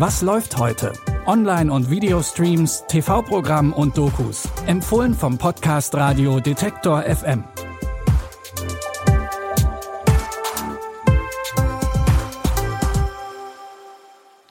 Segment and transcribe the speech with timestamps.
[0.00, 0.94] Was läuft heute?
[1.26, 4.48] Online- und Videostreams, TV-Programm und Dokus.
[4.66, 7.44] Empfohlen vom Podcast Radio Detektor FM.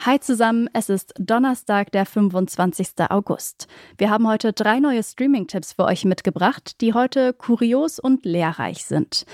[0.02, 3.10] Hi zusammen, es ist Donnerstag, der 25.
[3.10, 3.68] August.
[3.97, 9.25] Wir haben heute drei neue Streaming-Tipps für euch mitgebracht, die heute kurios und lehrreich sind.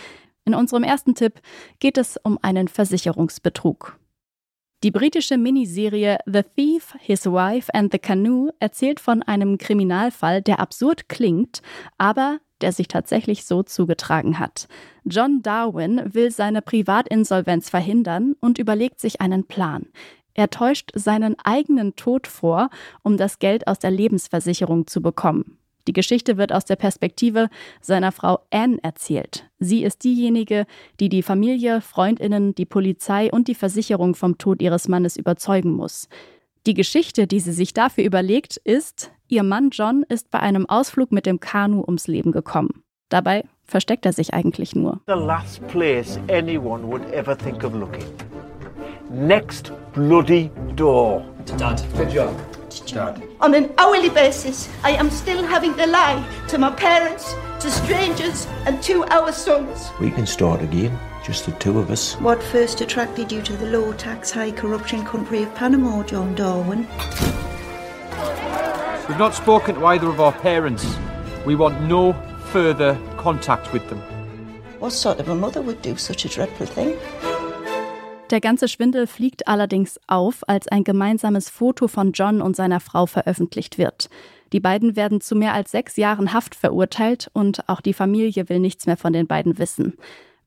[0.46, 1.42] In unserem ersten Tipp
[1.80, 3.98] geht es um einen Versicherungsbetrug.
[4.86, 10.60] Die britische Miniserie The Thief, His Wife and the Canoe erzählt von einem Kriminalfall, der
[10.60, 11.64] absurd klingt,
[11.98, 14.68] aber der sich tatsächlich so zugetragen hat.
[15.04, 19.88] John Darwin will seine Privatinsolvenz verhindern und überlegt sich einen Plan.
[20.36, 22.70] Er täuscht seinen eigenen Tod vor,
[23.02, 25.58] um das Geld aus der Lebensversicherung zu bekommen.
[25.88, 27.50] Die Geschichte wird aus der Perspektive
[27.80, 29.50] seiner Frau Anne erzählt.
[29.60, 30.66] Sie ist diejenige,
[31.00, 36.08] die die Familie, Freundinnen, die Polizei und die Versicherung vom Tod ihres Mannes überzeugen muss.
[36.66, 41.12] Die Geschichte, die sie sich dafür überlegt, ist, ihr Mann John ist bei einem Ausflug
[41.12, 42.84] mit dem Kanu ums Leben gekommen.
[43.10, 45.00] Dabei versteckt er sich eigentlich nur.
[45.06, 48.06] The last place anyone would ever think of looking.
[49.12, 51.24] Next bloody door.
[51.58, 51.84] Dad.
[51.96, 52.55] Good job.
[52.82, 53.24] Dad.
[53.42, 58.48] On an hourly basis, I am still having to lie to my parents, to strangers,
[58.66, 59.90] and to our sons.
[60.00, 62.16] We can start again, just the two of us.
[62.16, 66.88] What first attracted you to the low tax, high corruption country of Panama, John Darwin?
[69.08, 70.86] We've not spoken to either of our parents.
[71.46, 72.14] We want no
[72.52, 74.00] further contact with them.
[74.80, 76.98] What sort of a mother would do such a dreadful thing?
[78.32, 83.06] Der ganze Schwindel fliegt allerdings auf, als ein gemeinsames Foto von John und seiner Frau
[83.06, 84.10] veröffentlicht wird.
[84.52, 88.60] Die beiden werden zu mehr als sechs Jahren Haft verurteilt und auch die Familie will
[88.60, 89.94] nichts mehr von den beiden wissen.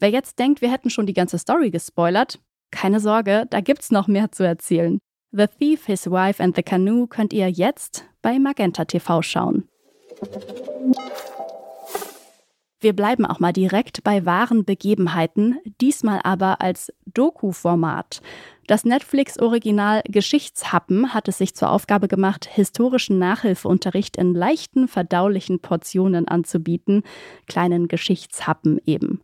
[0.01, 4.09] Wer jetzt denkt, wir hätten schon die ganze Story gespoilert, keine Sorge, da gibt's noch
[4.09, 4.98] mehr zu erzählen.
[5.31, 9.69] The Thief, His Wife and the Canoe könnt ihr jetzt bei Magenta TV schauen.
[12.81, 18.20] Wir bleiben auch mal direkt bei wahren Begebenheiten, diesmal aber als Doku-Format.
[18.69, 26.29] Das Netflix-Original Geschichtshappen hat es sich zur Aufgabe gemacht, historischen Nachhilfeunterricht in leichten, verdaulichen Portionen
[26.29, 27.02] anzubieten,
[27.46, 29.23] kleinen Geschichtshappen eben.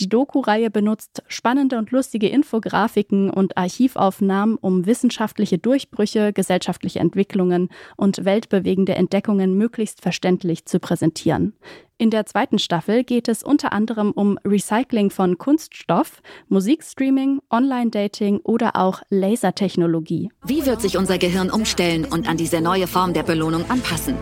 [0.00, 8.24] Die Doku-Reihe benutzt spannende und lustige Infografiken und Archivaufnahmen, um wissenschaftliche Durchbrüche, gesellschaftliche Entwicklungen und
[8.24, 11.52] weltbewegende Entdeckungen möglichst verständlich zu präsentieren.
[11.98, 18.76] In der zweiten Staffel geht es unter anderem um Recycling von Kunststoff, Musikstreaming, Online-Dating oder
[18.76, 20.30] auch Lasertechnologie.
[20.44, 24.14] Wie wird sich unser Gehirn umstellen und an diese neue Form der Belohnung anpassen?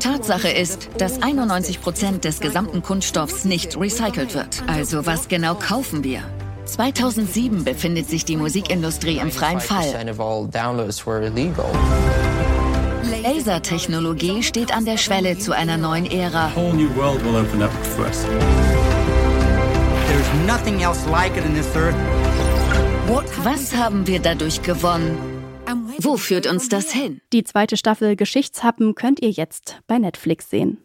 [0.00, 4.62] Tatsache ist, dass 91 Prozent des gesamten Kunststoffs nicht recycelt wird.
[4.66, 6.22] Also was genau kaufen wir?
[6.64, 9.84] 2007 befindet sich die Musikindustrie im freien Fall.
[13.22, 16.52] Lasertechnologie steht an der Schwelle zu einer neuen Ära.
[23.42, 25.18] Was haben wir dadurch gewonnen?
[26.00, 27.20] Wo führt uns das hin?
[27.32, 30.78] Die zweite Staffel Geschichtshappen könnt ihr jetzt bei Netflix sehen.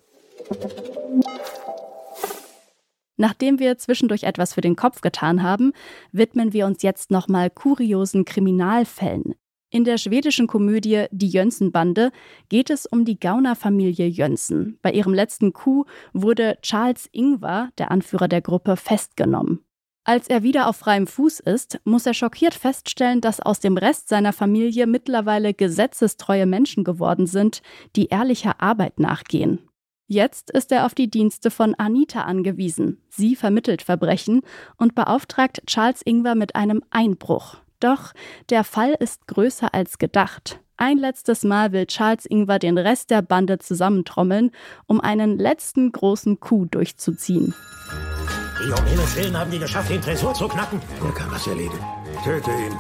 [3.16, 5.72] Nachdem wir zwischendurch etwas für den Kopf getan haben,
[6.12, 9.36] widmen wir uns jetzt nochmal kuriosen Kriminalfällen.
[9.74, 12.12] In der schwedischen Komödie Die Jönsson-Bande
[12.48, 14.78] geht es um die Gaunerfamilie Jönsson.
[14.84, 19.66] Bei ihrem letzten Coup wurde Charles Ingvar, der Anführer der Gruppe, festgenommen.
[20.04, 24.10] Als er wieder auf freiem Fuß ist, muss er schockiert feststellen, dass aus dem Rest
[24.10, 27.64] seiner Familie mittlerweile gesetzestreue Menschen geworden sind,
[27.96, 29.68] die ehrlicher Arbeit nachgehen.
[30.06, 33.02] Jetzt ist er auf die Dienste von Anita angewiesen.
[33.10, 34.42] Sie vermittelt Verbrechen
[34.78, 37.63] und beauftragt Charles Ingwer mit einem Einbruch.
[37.84, 38.14] Doch
[38.50, 40.62] der Fall ist größer als gedacht.
[40.78, 44.52] Ein letztes Mal will Charles Ingwer den Rest der Bande zusammentrommeln,
[44.88, 47.54] um einen letzten großen Coup durchzuziehen.
[48.66, 50.82] Die um Himmels Willen haben die geschafft, den Tresor zu knacken.
[51.04, 51.78] Er kann das erledigen.
[52.24, 52.74] Töte ihn.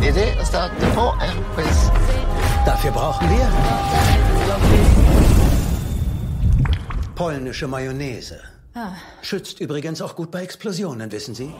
[0.00, 1.14] Die Idee ist der Depot.
[2.64, 5.27] Dafür brauchen wir
[7.18, 8.38] Polnische Mayonnaise.
[8.74, 8.92] Ah.
[9.22, 11.50] Schützt übrigens auch gut bei Explosionen, wissen Sie?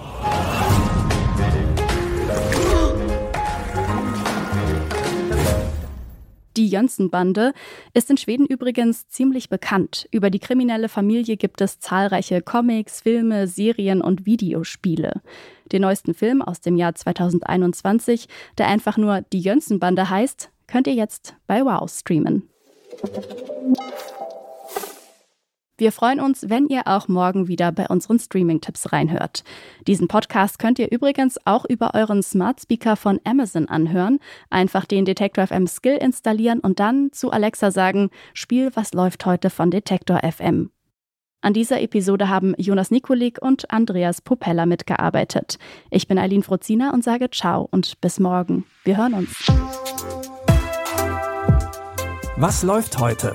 [6.56, 7.54] Die Jönsson-Bande
[7.92, 10.08] ist in Schweden übrigens ziemlich bekannt.
[10.12, 15.22] Über die kriminelle Familie gibt es zahlreiche Comics, Filme, Serien und Videospiele.
[15.72, 18.28] Den neuesten Film aus dem Jahr 2021,
[18.58, 22.48] der einfach nur Die Jönsson-Bande heißt, könnt ihr jetzt bei Wow streamen.
[25.78, 29.44] Wir freuen uns, wenn ihr auch morgen wieder bei unseren Streaming-Tipps reinhört.
[29.86, 34.18] Diesen Podcast könnt ihr übrigens auch über euren Smart Speaker von Amazon anhören.
[34.50, 39.50] Einfach den Detektor FM Skill installieren und dann zu Alexa sagen, Spiel, was läuft heute
[39.50, 40.72] von Detektor FM.
[41.42, 45.60] An dieser Episode haben Jonas Nikolik und Andreas Popella mitgearbeitet.
[45.92, 48.64] Ich bin Eileen Frozina und sage Ciao und bis morgen.
[48.82, 49.46] Wir hören uns.
[52.36, 53.34] Was läuft heute?